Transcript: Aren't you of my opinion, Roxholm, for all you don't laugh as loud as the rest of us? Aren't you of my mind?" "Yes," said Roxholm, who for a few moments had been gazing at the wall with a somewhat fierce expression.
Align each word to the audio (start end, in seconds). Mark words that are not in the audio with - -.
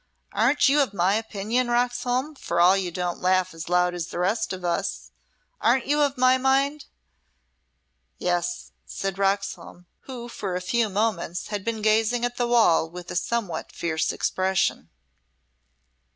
Aren't 0.33 0.67
you 0.67 0.81
of 0.81 0.95
my 0.95 1.13
opinion, 1.13 1.67
Roxholm, 1.67 2.33
for 2.33 2.59
all 2.59 2.75
you 2.75 2.89
don't 2.89 3.21
laugh 3.21 3.53
as 3.53 3.69
loud 3.69 3.93
as 3.93 4.07
the 4.07 4.17
rest 4.17 4.51
of 4.51 4.65
us? 4.65 5.11
Aren't 5.61 5.85
you 5.85 6.01
of 6.01 6.17
my 6.17 6.39
mind?" 6.39 6.85
"Yes," 8.17 8.71
said 8.87 9.19
Roxholm, 9.19 9.85
who 10.07 10.27
for 10.27 10.55
a 10.55 10.59
few 10.59 10.89
moments 10.89 11.49
had 11.49 11.63
been 11.63 11.83
gazing 11.83 12.25
at 12.25 12.37
the 12.37 12.47
wall 12.47 12.89
with 12.89 13.11
a 13.11 13.15
somewhat 13.15 13.71
fierce 13.71 14.11
expression. 14.11 14.89